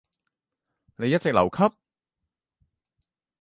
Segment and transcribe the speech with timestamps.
[0.95, 1.75] 你一直留級？